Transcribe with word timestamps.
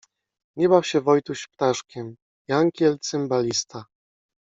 Nie 0.55 0.69
baw 0.69 0.85
się 0.87 1.01
Wojtuś 1.01 1.47
ptaszkiem. 1.47 2.15
Jankiel 2.47 2.99
cymbalista 2.99 3.85